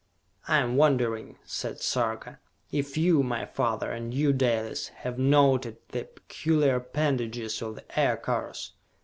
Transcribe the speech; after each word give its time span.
"I 0.47 0.57
am 0.57 0.77
wondering," 0.77 1.37
said 1.43 1.79
Sarka, 1.79 2.39
"if 2.71 2.97
you, 2.97 3.21
my 3.21 3.45
father, 3.45 3.91
and 3.91 4.11
you 4.15 4.33
Dalis, 4.33 4.87
have 4.87 5.19
noted 5.19 5.77
the 5.89 6.05
peculiar 6.05 6.77
appendages 6.77 7.61
of 7.61 7.75
the 7.75 7.99
Aircars?" 7.99 8.71